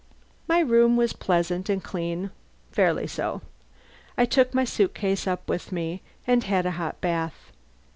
My 0.47 0.61
room 0.61 0.97
was 0.97 1.13
pleasant 1.13 1.69
and 1.69 1.83
clean 1.83 2.31
(fairly 2.71 3.05
so). 3.05 3.43
I 4.17 4.25
took 4.25 4.51
my 4.51 4.63
suit 4.65 4.95
case 4.95 5.27
up 5.27 5.47
with 5.47 5.71
me 5.71 6.01
and 6.25 6.43
had 6.43 6.65
a 6.65 6.71
hot 6.71 6.99
bath. 7.01 7.51